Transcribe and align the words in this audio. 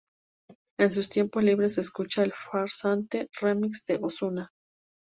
En 0.79 0.91
sus 0.91 1.09
tiempos 1.09 1.43
libres 1.43 1.77
escucha 1.77 2.23
El 2.23 2.33
Farsante 2.33 3.29
Remix 3.39 3.85
de 3.85 3.99
Ozuna 4.01 4.49